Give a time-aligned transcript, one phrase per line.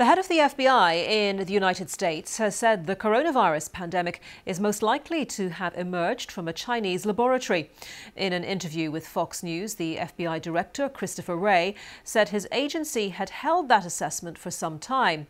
[0.00, 4.58] The head of the FBI in the United States has said the coronavirus pandemic is
[4.58, 7.70] most likely to have emerged from a Chinese laboratory.
[8.16, 13.28] In an interview with Fox News, the FBI director, Christopher Wray, said his agency had
[13.28, 15.26] held that assessment for some time.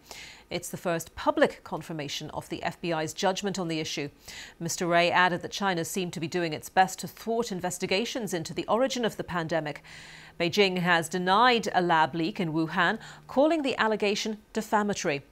[0.50, 4.08] It's the first public confirmation of the FBI's judgment on the issue.
[4.60, 4.88] Mr.
[4.88, 8.66] Wray added that China seemed to be doing its best to thwart investigations into the
[8.66, 9.84] origin of the pandemic.
[10.40, 15.22] Beijing has denied a lab leak in Wuhan, calling the allegation defamatory.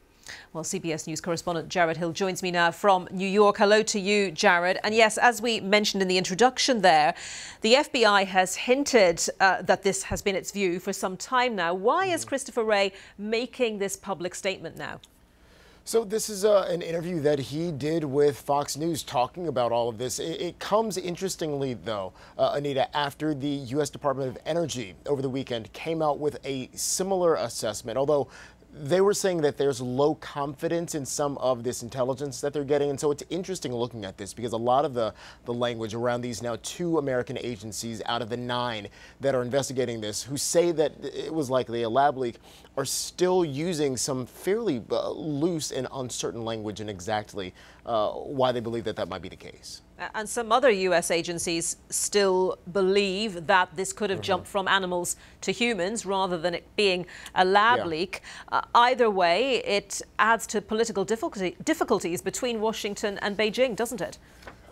[0.53, 3.59] Well, CBS News correspondent Jared Hill joins me now from New York.
[3.59, 4.79] Hello to you, Jared.
[4.85, 7.15] And yes, as we mentioned in the introduction there,
[7.61, 11.75] the FBI has hinted uh, that this has been its view for some time now.
[11.75, 12.29] Why is mm-hmm.
[12.29, 15.01] Christopher Wray making this public statement now?
[15.89, 19.89] So this is uh, an interview that he did with Fox News talking about all
[19.89, 20.19] of this.
[20.19, 23.89] It, it comes interestingly, though, uh, Anita, after the U.S.
[23.89, 28.29] Department of Energy over the weekend came out with a similar assessment, although
[28.73, 32.91] they were saying that there's low confidence in some of this intelligence that they're getting.
[32.91, 35.15] And so it's interesting looking at this because a lot of the,
[35.47, 38.89] the language around these now two American agencies out of the nine
[39.21, 42.37] that are investigating this who say that it was likely a lab leak
[42.77, 47.55] are still using some fairly uh, loose and uncertain language and exactly
[47.87, 49.83] uh, why they believe that that might be the case.
[50.15, 54.27] And some other US agencies still believe that this could have mm -hmm.
[54.27, 57.89] jumped from animals to humans rather than it being a lab yeah.
[57.89, 58.23] leak.
[58.53, 64.19] Uh, either way, it adds to political difficulty, difficulties between Washington and Beijing, doesn't it?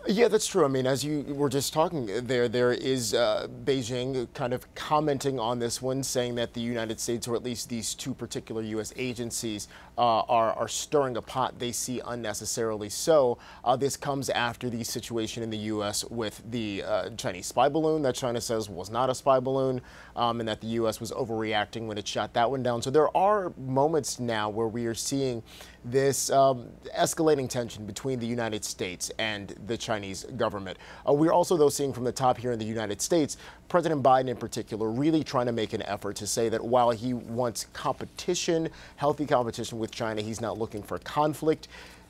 [0.09, 0.63] Yeah, that's true.
[0.63, 5.37] I mean, as you were just talking there, there is uh, Beijing kind of commenting
[5.37, 8.93] on this one, saying that the United States, or at least these two particular U.S.
[8.95, 13.37] agencies, uh, are, are stirring a pot they see unnecessarily so.
[13.65, 16.05] Uh, this comes after the situation in the U.S.
[16.05, 19.81] with the uh, Chinese spy balloon that China says was not a spy balloon,
[20.15, 21.01] um, and that the U.S.
[21.01, 22.81] was overreacting when it shot that one down.
[22.81, 25.43] So there are moments now where we are seeing
[25.91, 30.77] this um, escalating tension between the United States and the Chinese government.
[31.07, 33.37] Uh, we're also, though, seeing from the top here in the United States,
[33.69, 37.13] President Biden in particular really trying to make an effort to say that while he
[37.13, 41.67] wants competition, healthy competition with China, he's not looking for conflict.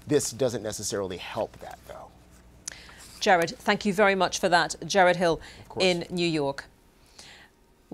[0.08, 2.08] This doesn't necessarily help that, though.
[3.20, 4.76] Jared, thank you very much for that.
[4.86, 5.42] Jared Hill
[5.80, 6.66] in New York.